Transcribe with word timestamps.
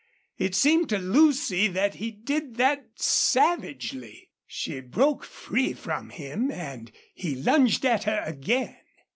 It 0.39 0.55
seemed 0.55 0.89
to 0.89 0.97
Lucy 0.97 1.67
that 1.67 1.93
he 1.93 2.09
did 2.09 2.55
that 2.55 2.87
savagely. 2.95 4.31
She 4.47 4.79
broke 4.79 5.23
free 5.23 5.73
from 5.73 6.09
him, 6.09 6.49
and 6.49 6.91
he 7.13 7.35
lunged 7.35 7.85
at 7.85 8.05
her 8.05 8.23
again. 8.25 8.77